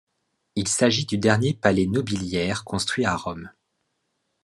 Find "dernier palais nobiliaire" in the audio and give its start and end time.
1.19-2.63